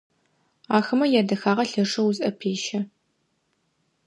Ахэмэ 0.77 1.05
ядэхагъэ 1.19 1.65
лъэшэу 1.71 2.07
узыӏэпещэ. 2.09 2.79